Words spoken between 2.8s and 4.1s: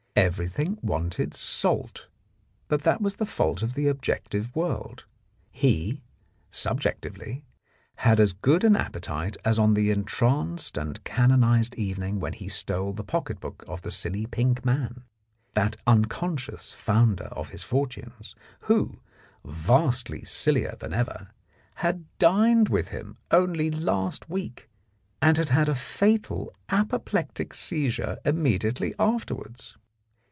that was the fault of the